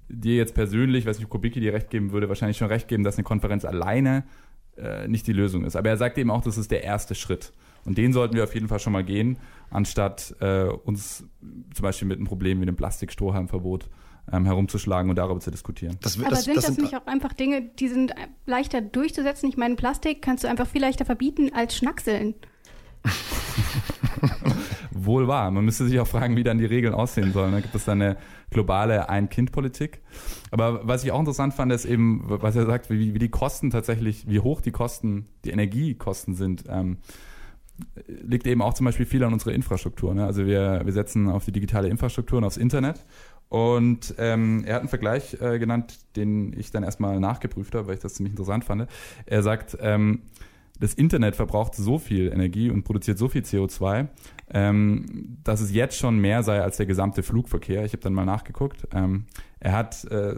[0.09, 3.17] dir jetzt persönlich, was ich Kubicki dir recht geben würde, wahrscheinlich schon recht geben, dass
[3.17, 4.23] eine Konferenz alleine
[4.77, 5.75] äh, nicht die Lösung ist.
[5.75, 7.53] Aber er sagt eben auch, das ist der erste Schritt.
[7.87, 9.37] Und den sollten wir auf jeden Fall schon mal gehen,
[9.69, 11.25] anstatt äh, uns
[11.73, 13.89] zum Beispiel mit einem Problem wie dem Plastikstrohhalmverbot
[14.31, 15.97] ähm, herumzuschlagen und darüber zu diskutieren.
[16.01, 18.13] Das, Aber das, sind das, das nicht auch einfach Dinge, die sind
[18.45, 19.47] leichter durchzusetzen?
[19.47, 22.35] Ich meine, Plastik kannst du einfach viel leichter verbieten als Schnackseln.
[24.91, 25.49] Wohl wahr.
[25.51, 27.53] Man müsste sich auch fragen, wie dann die Regeln aussehen sollen.
[27.53, 28.17] Da gibt es dann eine
[28.51, 30.01] globale Ein-Kind-Politik.
[30.51, 33.69] Aber was ich auch interessant fand, ist eben, was er sagt, wie, wie die Kosten
[33.69, 36.65] tatsächlich, wie hoch die Kosten, die Energiekosten sind.
[36.67, 36.97] Ähm,
[38.07, 40.13] liegt eben auch zum Beispiel viel an unserer Infrastruktur.
[40.13, 40.25] Ne?
[40.25, 43.05] Also wir, wir setzen auf die digitale Infrastruktur und aufs Internet.
[43.49, 47.95] Und ähm, er hat einen Vergleich äh, genannt, den ich dann erstmal nachgeprüft habe, weil
[47.95, 48.87] ich das ziemlich interessant fand.
[49.25, 50.23] Er sagt, ähm,
[50.79, 54.07] das Internet verbraucht so viel Energie und produziert so viel CO2,
[54.53, 57.85] ähm, dass es jetzt schon mehr sei als der gesamte Flugverkehr.
[57.85, 58.87] Ich habe dann mal nachgeguckt.
[58.93, 59.25] Ähm,
[59.59, 60.35] er hat äh,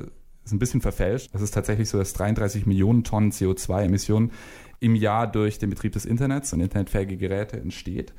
[0.51, 1.29] ein bisschen verfälscht.
[1.33, 4.31] Es ist tatsächlich so, dass 33 Millionen Tonnen CO2-Emissionen
[4.79, 8.13] im Jahr durch den Betrieb des Internets und internetfähige Geräte entsteht.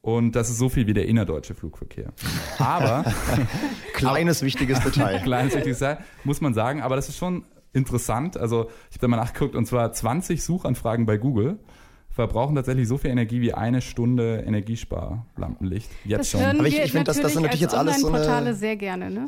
[0.00, 2.12] Und das ist so viel wie der innerdeutsche Flugverkehr.
[2.58, 3.04] Aber
[3.92, 5.20] kleines wichtiges Detail.
[5.24, 6.80] kleines wichtiges Detail, muss man sagen.
[6.80, 8.36] Aber das ist schon interessant.
[8.36, 11.58] Also ich habe da mal nachgeguckt und zwar 20 Suchanfragen bei Google
[12.16, 15.90] verbrauchen tatsächlich so viel Energie wie eine Stunde Energiesparlampenlicht.
[16.06, 16.42] Jetzt das schon.
[16.42, 18.54] Aber ich, ich finde, das, das sind natürlich jetzt alles so eine...
[18.54, 19.26] sehr gerne, ne?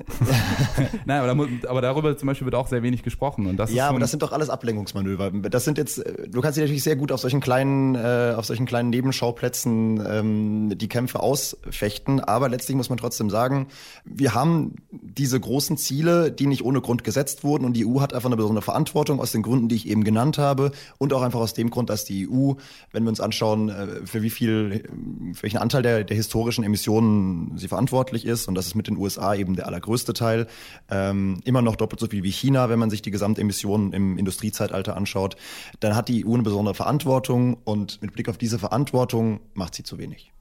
[1.05, 3.47] Nein, aber, da, aber, darüber zum Beispiel wird auch sehr wenig gesprochen.
[3.47, 5.33] Und das ja, aber das sind doch alles Ablenkungsmanöver.
[5.33, 8.65] Das sind jetzt, du kannst dich natürlich sehr gut auf solchen kleinen, äh, auf solchen
[8.65, 13.67] kleinen Nebenschauplätzen ähm, die Kämpfe ausfechten, aber letztlich muss man trotzdem sagen,
[14.07, 18.15] wir haben diese großen Ziele, die nicht ohne Grund gesetzt wurden und die EU hat
[18.15, 21.41] einfach eine besondere Verantwortung aus den Gründen, die ich eben genannt habe und auch einfach
[21.41, 22.55] aus dem Grund, dass die EU
[22.93, 24.85] wenn wir uns anschauen, äh, für wie viel,
[25.35, 28.97] für welchen Anteil der, der historischen Emissionen sie verantwortlich ist, und das ist mit den
[28.97, 30.47] USA eben der allergrößte Teil,
[30.91, 34.97] ähm, immer noch doppelt so viel wie China, wenn man sich die Gesamtemissionen im Industriezeitalter
[34.97, 35.37] anschaut,
[35.81, 37.59] dann hat die EU eine besondere Verantwortung.
[37.65, 40.33] Und mit Blick auf diese Verantwortung macht sie zu wenig.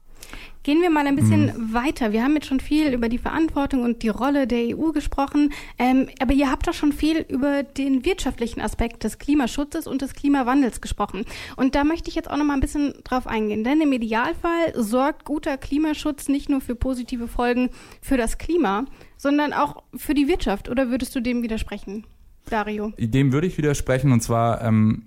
[0.62, 1.72] Gehen wir mal ein bisschen mhm.
[1.72, 2.12] weiter.
[2.12, 6.08] Wir haben jetzt schon viel über die Verantwortung und die Rolle der EU gesprochen, ähm,
[6.20, 10.80] aber ihr habt doch schon viel über den wirtschaftlichen Aspekt des Klimaschutzes und des Klimawandels
[10.80, 11.24] gesprochen.
[11.56, 14.72] Und da möchte ich jetzt auch noch mal ein bisschen drauf eingehen, denn im Idealfall
[14.74, 17.70] sorgt guter Klimaschutz nicht nur für positive Folgen
[18.02, 18.84] für das Klima,
[19.16, 20.68] sondern auch für die Wirtschaft.
[20.68, 22.06] Oder würdest du dem widersprechen,
[22.50, 22.92] Dario?
[22.98, 25.04] Dem würde ich widersprechen und zwar ähm,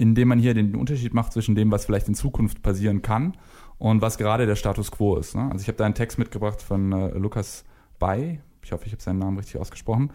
[0.00, 3.36] indem man hier den Unterschied macht zwischen dem, was vielleicht in Zukunft passieren kann
[3.80, 5.34] und was gerade der Status quo ist.
[5.34, 5.48] Ne?
[5.50, 7.64] Also ich habe da einen Text mitgebracht von äh, Lukas
[7.98, 8.40] Bay.
[8.62, 10.12] Ich hoffe, ich habe seinen Namen richtig ausgesprochen.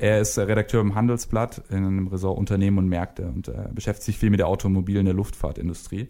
[0.00, 4.18] Er ist Redakteur im Handelsblatt in einem Ressort Unternehmen und Märkte und äh, beschäftigt sich
[4.18, 6.08] viel mit der Automobil- und der Luftfahrtindustrie.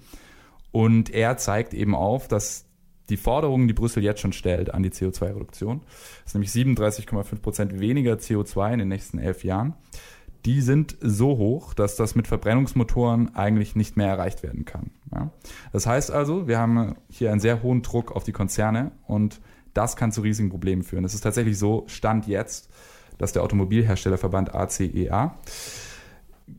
[0.72, 2.64] Und er zeigt eben auf, dass
[3.10, 5.82] die Forderungen, die Brüssel jetzt schon stellt an die CO2-Reduktion,
[6.24, 9.74] ist nämlich 37,5 Prozent weniger CO2 in den nächsten elf Jahren,
[10.44, 14.90] die sind so hoch, dass das mit Verbrennungsmotoren eigentlich nicht mehr erreicht werden kann.
[15.12, 15.30] Ja?
[15.72, 19.40] Das heißt also, wir haben hier einen sehr hohen Druck auf die Konzerne und
[19.72, 21.04] das kann zu riesigen Problemen führen.
[21.04, 22.70] Es ist tatsächlich so, Stand jetzt,
[23.18, 25.30] dass der Automobilherstellerverband ACEA e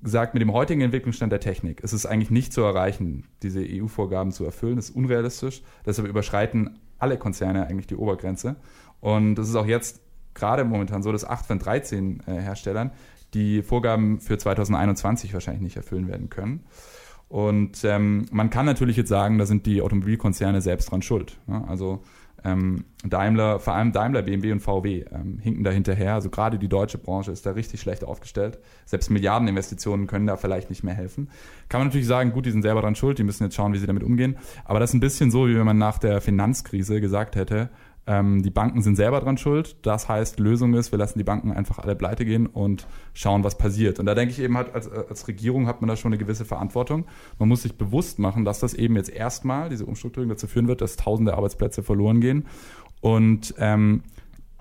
[0.04, 4.32] sagt, mit dem heutigen Entwicklungsstand der Technik ist es eigentlich nicht zu erreichen, diese EU-Vorgaben
[4.32, 4.78] zu erfüllen.
[4.78, 5.62] Das ist unrealistisch.
[5.86, 8.56] Deshalb überschreiten alle Konzerne eigentlich die Obergrenze.
[9.00, 10.02] Und es ist auch jetzt
[10.34, 12.91] gerade momentan so, dass acht von 13 äh, Herstellern
[13.36, 16.63] die Vorgaben für 2021 wahrscheinlich nicht erfüllen werden können.
[17.28, 21.38] Und ähm, man kann natürlich jetzt sagen, da sind die Automobilkonzerne selbst dran schuld.
[21.48, 21.63] Ne?
[21.67, 22.02] Also
[22.45, 26.13] ähm, Daimler, vor allem Daimler, BMW und VW ähm, hinken da hinterher.
[26.13, 28.60] Also gerade die deutsche Branche ist da richtig schlecht aufgestellt.
[28.86, 31.30] Selbst Milliardeninvestitionen können da vielleicht nicht mehr helfen.
[31.69, 33.80] Kann man natürlich sagen, gut, die sind selber dran schuld, die müssen jetzt schauen, wie
[33.80, 34.38] sie damit umgehen.
[34.63, 37.69] Aber das ist ein bisschen so, wie wenn man nach der Finanzkrise gesagt hätte,
[38.07, 39.77] ähm, die Banken sind selber dran schuld.
[39.81, 43.57] Das heißt, Lösung ist, wir lassen die Banken einfach alle pleite gehen und schauen, was
[43.57, 43.99] passiert.
[43.99, 46.45] Und da denke ich eben halt, als, als Regierung hat man da schon eine gewisse
[46.45, 47.05] Verantwortung.
[47.39, 50.81] Man muss sich bewusst machen, dass das eben jetzt erstmal, diese Umstrukturierung dazu führen wird,
[50.81, 52.45] dass tausende Arbeitsplätze verloren gehen.
[53.01, 54.03] Und ähm,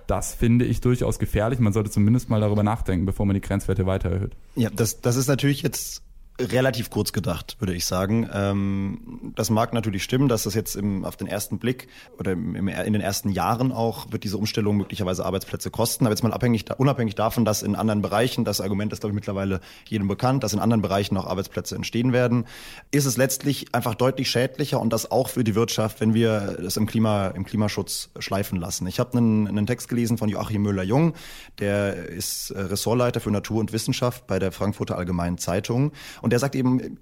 [0.06, 1.58] das finde ich durchaus gefährlich.
[1.58, 4.36] Man sollte zumindest mal darüber nachdenken, bevor man die Grenzwerte weiter erhöht.
[4.54, 6.02] Ja, das, das ist natürlich jetzt
[6.40, 8.28] relativ kurz gedacht, würde ich sagen.
[8.32, 11.86] Ähm, das mag natürlich stimmen, dass das jetzt im, auf den ersten Blick
[12.18, 16.06] oder im, im, in den ersten Jahren auch wird diese Umstellung möglicherweise Arbeitsplätze kosten.
[16.06, 19.14] Aber jetzt mal abhängig, unabhängig davon, dass in anderen Bereichen, das Argument ist glaube ich
[19.14, 22.46] mittlerweile jedem bekannt, dass in anderen Bereichen auch Arbeitsplätze entstehen werden,
[22.90, 26.76] ist es letztlich einfach deutlich schädlicher und das auch für die Wirtschaft, wenn wir das
[26.76, 28.88] im Klima, im Klimaschutz schleifen lassen.
[28.88, 31.14] Ich habe einen, einen Text gelesen von Joachim Müller-Jung,
[31.60, 35.92] der ist äh, Ressortleiter für Natur und Wissenschaft bei der Frankfurter Allgemeinen Zeitung
[36.24, 36.98] und der sagt eben,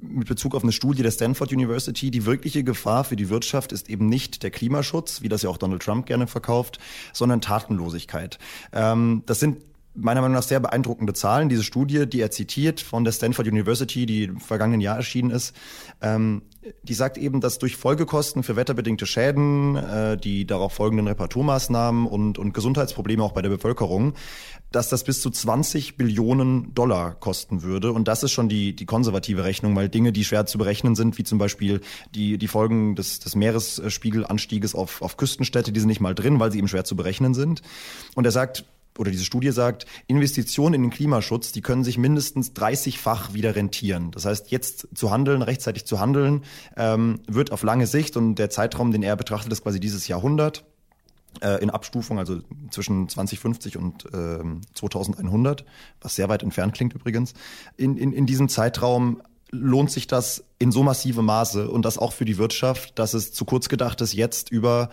[0.00, 3.90] mit Bezug auf eine Studie der Stanford University, die wirkliche Gefahr für die Wirtschaft ist
[3.90, 6.78] eben nicht der Klimaschutz, wie das ja auch Donald Trump gerne verkauft,
[7.12, 8.38] sondern Tatenlosigkeit.
[8.72, 9.58] Ähm, das sind
[9.94, 11.48] meiner Meinung nach sehr beeindruckende Zahlen.
[11.48, 15.54] Diese Studie, die er zitiert von der Stanford University, die im vergangenen Jahr erschienen ist,
[16.00, 16.42] ähm,
[16.82, 22.38] die sagt eben, dass durch Folgekosten für wetterbedingte Schäden, äh, die darauf folgenden Reparaturmaßnahmen und,
[22.38, 24.14] und Gesundheitsprobleme auch bei der Bevölkerung,
[24.70, 27.92] dass das bis zu 20 Billionen Dollar kosten würde.
[27.92, 31.18] Und das ist schon die, die konservative Rechnung, weil Dinge, die schwer zu berechnen sind,
[31.18, 31.80] wie zum Beispiel
[32.14, 36.52] die, die Folgen des, des Meeresspiegelanstieges auf, auf Küstenstädte, die sind nicht mal drin, weil
[36.52, 37.60] sie eben schwer zu berechnen sind.
[38.14, 38.64] Und er sagt,
[38.98, 44.10] oder diese Studie sagt, Investitionen in den Klimaschutz, die können sich mindestens 30-fach wieder rentieren.
[44.10, 46.42] Das heißt, jetzt zu handeln, rechtzeitig zu handeln,
[46.76, 50.64] ähm, wird auf lange Sicht und der Zeitraum, den er betrachtet, ist quasi dieses Jahrhundert
[51.40, 55.64] äh, in Abstufung, also zwischen 2050 und äh, 2100,
[56.00, 57.34] was sehr weit entfernt klingt übrigens.
[57.76, 62.12] In, in, in diesem Zeitraum lohnt sich das in so massive Maße und das auch
[62.12, 64.90] für die Wirtschaft, dass es zu kurz gedacht ist, jetzt über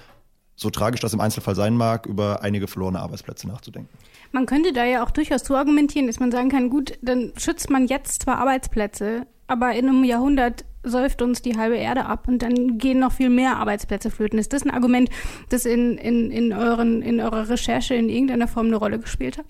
[0.60, 3.90] so tragisch das im Einzelfall sein mag, über einige verlorene Arbeitsplätze nachzudenken.
[4.32, 7.70] Man könnte da ja auch durchaus zu argumentieren, dass man sagen kann, gut, dann schützt
[7.70, 12.42] man jetzt zwar Arbeitsplätze, aber in einem Jahrhundert säuft uns die halbe Erde ab und
[12.42, 14.38] dann gehen noch viel mehr Arbeitsplätze flöten.
[14.38, 15.10] Ist das ein Argument,
[15.50, 19.46] das in, in, in, euren, in eurer Recherche in irgendeiner Form eine Rolle gespielt hat?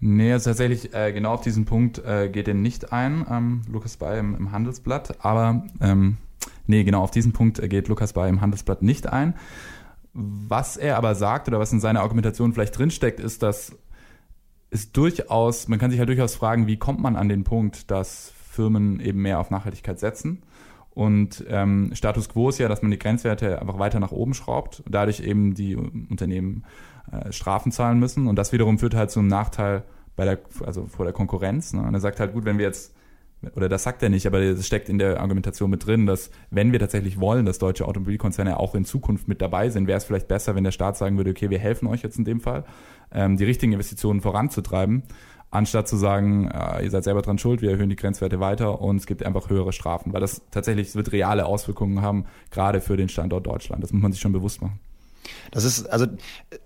[0.00, 3.96] Nee, also tatsächlich äh, genau auf diesen Punkt äh, geht er nicht ein, ähm, Lukas
[3.96, 5.24] Bay im, im Handelsblatt.
[5.24, 6.16] Aber ähm,
[6.66, 9.34] nee, genau auf diesen Punkt geht Lukas Bay im Handelsblatt nicht ein.
[10.12, 13.76] Was er aber sagt oder was in seiner Argumentation vielleicht drinsteckt, ist, dass
[14.70, 18.32] es durchaus, man kann sich halt durchaus fragen, wie kommt man an den Punkt, dass
[18.50, 20.42] Firmen eben mehr auf Nachhaltigkeit setzen.
[20.90, 24.82] Und ähm, Status quo ist ja, dass man die Grenzwerte einfach weiter nach oben schraubt,
[24.84, 26.64] und dadurch eben die Unternehmen
[27.12, 28.26] äh, Strafen zahlen müssen.
[28.26, 29.84] Und das wiederum führt halt zu einem Nachteil
[30.16, 31.72] bei der, also vor der Konkurrenz.
[31.72, 31.82] Ne?
[31.82, 32.94] Und er sagt halt, gut, wenn wir jetzt
[33.56, 36.72] oder das sagt er nicht, aber das steckt in der Argumentation mit drin, dass wenn
[36.72, 40.28] wir tatsächlich wollen, dass deutsche Automobilkonzerne auch in Zukunft mit dabei sind, wäre es vielleicht
[40.28, 42.64] besser, wenn der Staat sagen würde, okay, wir helfen euch jetzt in dem Fall,
[43.12, 45.04] ähm, die richtigen Investitionen voranzutreiben,
[45.50, 48.96] anstatt zu sagen, äh, ihr seid selber dran schuld, wir erhöhen die Grenzwerte weiter und
[48.96, 53.08] es gibt einfach höhere Strafen, weil das tatsächlich wird reale Auswirkungen haben, gerade für den
[53.08, 53.82] Standort Deutschland.
[53.82, 54.80] Das muss man sich schon bewusst machen.
[55.50, 56.06] Das ist, also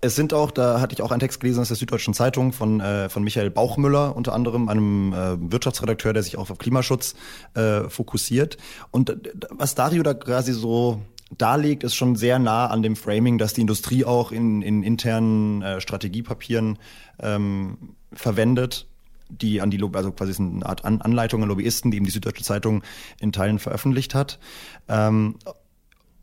[0.01, 2.79] es sind auch, da hatte ich auch einen Text gelesen aus der Süddeutschen Zeitung von,
[2.79, 7.15] äh, von Michael Bauchmüller, unter anderem einem äh, Wirtschaftsredakteur, der sich auch auf Klimaschutz
[7.53, 8.57] äh, fokussiert.
[8.91, 9.17] Und äh,
[9.49, 11.01] was Dario da quasi so
[11.37, 15.61] darlegt, ist schon sehr nah an dem Framing, das die Industrie auch in, in internen
[15.61, 16.77] äh, Strategiepapieren
[17.19, 18.87] ähm, verwendet
[19.29, 22.83] die an die, also quasi eine Art Anleitung an Lobbyisten, die eben die Süddeutsche Zeitung
[23.19, 24.39] in Teilen veröffentlicht hat.
[24.87, 25.37] Ähm,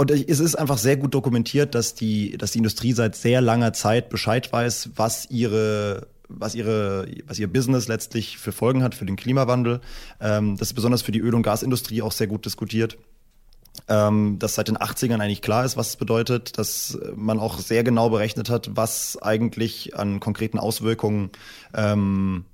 [0.03, 3.73] und es ist einfach sehr gut dokumentiert, dass die, dass die Industrie seit sehr langer
[3.73, 9.05] Zeit Bescheid weiß, was ihre was ihre, was ihr Business letztlich für Folgen hat für
[9.05, 9.81] den Klimawandel.
[10.19, 12.99] Ähm, das ist besonders für die Öl- und Gasindustrie auch sehr gut diskutiert.
[13.87, 17.85] Ähm, dass seit den 80ern eigentlich klar ist, was es bedeutet, dass man auch sehr
[17.85, 21.31] genau berechnet hat, was eigentlich an konkreten Auswirkungen
[21.75, 22.45] ähm,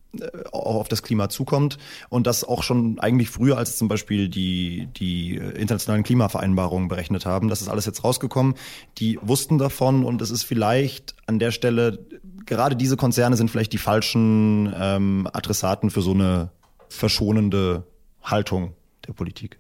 [0.53, 5.37] auf das Klima zukommt und das auch schon eigentlich früher als zum Beispiel die, die
[5.37, 7.49] internationalen Klimavereinbarungen berechnet haben.
[7.49, 8.55] Das ist alles jetzt rausgekommen.
[8.99, 12.07] Die wussten davon und es ist vielleicht an der Stelle,
[12.47, 16.51] gerade diese Konzerne sind vielleicht die falschen ähm, Adressaten für so eine
[16.89, 17.85] verschonende
[18.23, 18.75] Haltung
[19.07, 19.59] der Politik.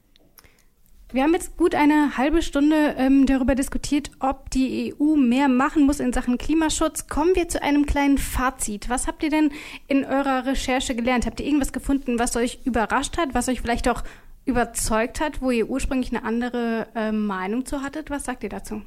[1.11, 5.87] Wir haben jetzt gut eine halbe Stunde ähm, darüber diskutiert, ob die EU mehr machen
[5.87, 7.07] muss in Sachen Klimaschutz.
[7.07, 8.91] Kommen wir zu einem kleinen Fazit.
[8.91, 9.51] Was habt ihr denn
[9.87, 11.25] in eurer Recherche gelernt?
[11.25, 14.05] Habt ihr irgendwas gefunden, was euch überrascht hat, was euch vielleicht auch
[14.45, 18.11] überzeugt hat, wo ihr ursprünglich eine andere äh, Meinung zu hattet?
[18.11, 18.83] Was sagt ihr dazu?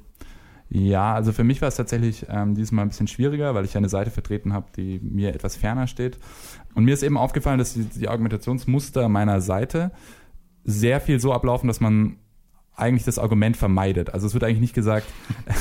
[0.70, 3.76] Ja, also für mich war es tatsächlich ähm, dieses Mal ein bisschen schwieriger, weil ich
[3.76, 6.20] eine Seite vertreten habe, die mir etwas ferner steht.
[6.76, 9.92] Und mir ist eben aufgefallen, dass die, die Argumentationsmuster meiner Seite
[10.64, 12.18] sehr viel so ablaufen, dass man
[12.76, 14.14] eigentlich das Argument vermeidet.
[14.14, 15.06] Also es wird eigentlich nicht gesagt,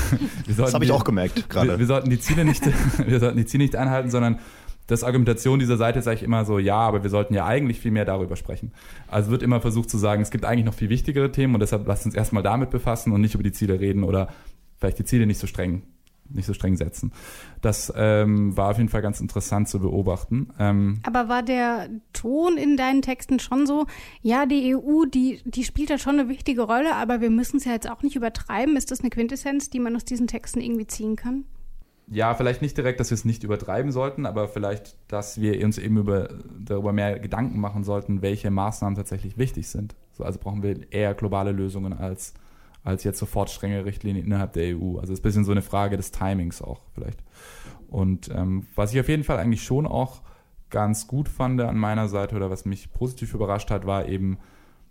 [0.56, 1.70] das habe ich auch gemerkt gerade.
[1.70, 2.62] Wir, wir, sollten die Ziele nicht,
[3.06, 4.38] wir sollten die Ziele nicht einhalten, sondern
[4.86, 7.92] das Argumentation dieser Seite sage ich immer so, ja, aber wir sollten ja eigentlich viel
[7.92, 8.72] mehr darüber sprechen.
[9.06, 11.86] Also wird immer versucht zu sagen, es gibt eigentlich noch viel wichtigere Themen und deshalb
[11.86, 14.28] lasst uns erstmal damit befassen und nicht über die Ziele reden oder
[14.78, 15.82] vielleicht die Ziele nicht so streng
[16.32, 17.12] nicht so streng setzen.
[17.60, 20.48] Das ähm, war auf jeden Fall ganz interessant zu beobachten.
[20.58, 23.86] Ähm, Aber war der Ton in deinen Texten schon so,
[24.22, 27.64] ja, die EU, die, die spielt da schon eine wichtige Rolle, aber wir müssen es
[27.64, 28.76] ja jetzt auch nicht übertreiben.
[28.76, 31.44] Ist das eine Quintessenz, die man aus diesen Texten irgendwie ziehen kann?
[32.10, 35.78] ja, vielleicht nicht direkt, dass wir es nicht übertreiben sollten, aber vielleicht, dass wir uns
[35.78, 39.94] eben über, darüber mehr Gedanken machen sollten, welche Maßnahmen tatsächlich wichtig sind.
[40.12, 42.34] So, also brauchen wir eher globale Lösungen als,
[42.82, 44.98] als jetzt sofort strenge Richtlinien innerhalb der EU.
[44.98, 47.22] Also es ist ein bisschen so eine Frage des Timings auch vielleicht.
[47.88, 50.22] Und ähm, was ich auf jeden Fall eigentlich schon auch
[50.70, 54.38] ganz gut fand an meiner Seite oder was mich positiv überrascht hat, war eben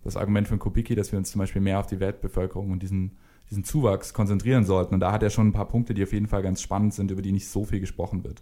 [0.04, 3.18] das Argument von Kubicki, dass wir uns zum Beispiel mehr auf die Weltbevölkerung und diesen
[3.50, 4.94] diesen Zuwachs konzentrieren sollten.
[4.94, 7.12] Und da hat er schon ein paar Punkte, die auf jeden Fall ganz spannend sind,
[7.12, 8.42] über die nicht so viel gesprochen wird.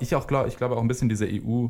[0.00, 1.68] Ich auch glaube, ich glaube auch ein bisschen diese EU,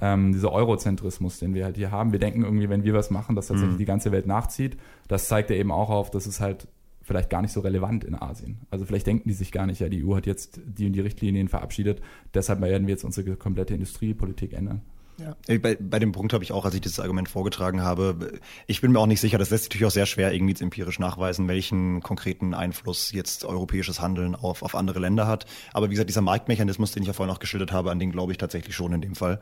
[0.00, 2.12] ähm, dieser Eurozentrismus, den wir halt hier haben.
[2.12, 3.78] Wir denken irgendwie, wenn wir was machen, dass tatsächlich mhm.
[3.78, 4.76] die ganze Welt nachzieht.
[5.08, 6.68] Das zeigt er eben auch auf, dass es halt
[7.02, 8.58] vielleicht gar nicht so relevant in Asien.
[8.70, 11.00] Also vielleicht denken die sich gar nicht, ja, die EU hat jetzt die und die
[11.00, 12.02] Richtlinien verabschiedet,
[12.34, 14.82] deshalb werden wir jetzt unsere komplette Industriepolitik ändern.
[15.18, 15.58] Ja.
[15.58, 18.92] Bei, bei dem Punkt habe ich auch, als ich dieses Argument vorgetragen habe, ich bin
[18.92, 22.02] mir auch nicht sicher, das lässt sich natürlich auch sehr schwer irgendwie empirisch nachweisen, welchen
[22.02, 25.46] konkreten Einfluss jetzt europäisches Handeln auf, auf andere Länder hat.
[25.72, 28.32] Aber wie gesagt, dieser Marktmechanismus, den ich ja vorhin auch geschildert habe, an den glaube
[28.32, 29.40] ich tatsächlich schon in dem Fall.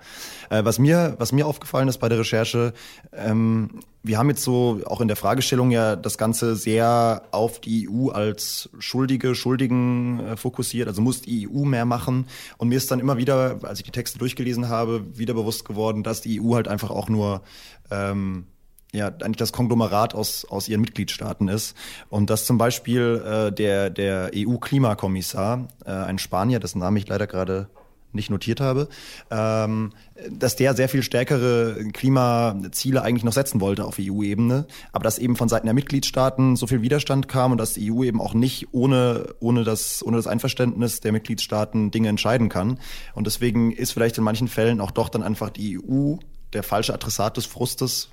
[0.48, 2.72] Äh, was, mir, was mir aufgefallen ist bei der Recherche,
[3.12, 7.88] ähm, wir haben jetzt so auch in der Fragestellung ja das Ganze sehr auf die
[7.90, 10.86] EU als Schuldige, Schuldigen äh, fokussiert.
[10.86, 12.26] Also muss die EU mehr machen.
[12.56, 16.02] Und mir ist dann immer wieder, als ich die Texte durchgelesen habe, wieder bewusst geworden,
[16.02, 17.42] dass die EU halt einfach auch nur
[17.90, 18.46] ähm,
[18.92, 21.76] ja eigentlich das Konglomerat aus, aus ihren Mitgliedstaaten ist.
[22.08, 27.26] Und dass zum Beispiel äh, der, der EU-Klimakommissar, äh, ein Spanier, dessen Namen ich leider
[27.26, 27.68] gerade
[28.16, 28.88] nicht notiert habe,
[29.30, 29.92] ähm,
[30.30, 35.36] dass der sehr viel stärkere Klimaziele eigentlich noch setzen wollte auf EU-Ebene, aber dass eben
[35.36, 38.68] von Seiten der Mitgliedstaaten so viel Widerstand kam und dass die EU eben auch nicht
[38.72, 42.80] ohne, ohne, das, ohne das Einverständnis der Mitgliedstaaten Dinge entscheiden kann.
[43.14, 46.16] Und deswegen ist vielleicht in manchen Fällen auch doch dann einfach die EU
[46.52, 48.10] der falsche Adressat des Frustes,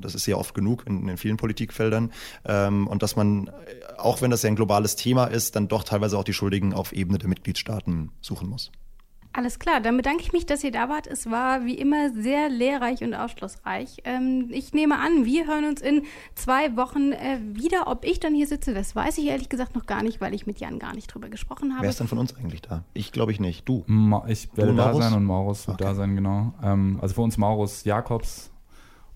[0.00, 2.12] das ist ja oft genug in, in vielen Politikfeldern.
[2.44, 3.50] Ähm, und dass man,
[3.98, 6.92] auch wenn das ja ein globales Thema ist, dann doch teilweise auch die Schuldigen auf
[6.92, 8.70] Ebene der Mitgliedstaaten suchen muss.
[9.36, 11.06] Alles klar, dann bedanke ich mich, dass ihr da wart.
[11.06, 13.98] Es war wie immer sehr lehrreich und aufschlussreich.
[14.04, 17.86] Ähm, ich nehme an, wir hören uns in zwei Wochen äh, wieder.
[17.86, 20.46] Ob ich dann hier sitze, das weiß ich ehrlich gesagt noch gar nicht, weil ich
[20.46, 21.82] mit Jan gar nicht drüber gesprochen habe.
[21.82, 22.84] Wer ist denn von uns eigentlich da?
[22.94, 23.68] Ich glaube ich nicht.
[23.68, 23.84] Du?
[23.86, 25.84] Ma ich werde da sein und Maurus wird okay.
[25.90, 26.54] da sein, genau.
[26.62, 28.50] Ähm, also für uns Maurus Jakobs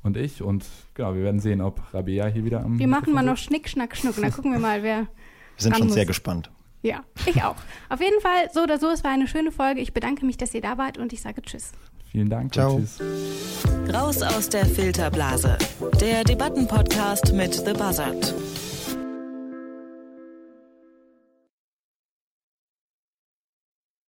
[0.03, 0.43] und ich.
[0.43, 2.79] Und genau, wir werden sehen, ob Rabea hier wieder am.
[2.79, 4.19] Wir machen mal noch Schnick, Schnack, Schnuck.
[4.19, 4.99] Und dann gucken wir mal, wer.
[4.99, 5.09] Wir
[5.57, 5.95] sind schon muss.
[5.95, 6.51] sehr gespannt.
[6.83, 7.57] Ja, ich auch.
[7.89, 9.81] Auf jeden Fall, so oder so, es war eine schöne Folge.
[9.81, 11.73] Ich bedanke mich, dass ihr da wart und ich sage Tschüss.
[12.11, 12.53] Vielen Dank.
[12.53, 12.79] Ciao.
[12.79, 12.99] tschüss.
[13.93, 15.59] Raus aus der Filterblase.
[16.01, 18.35] Der Debattenpodcast mit The Buzzard.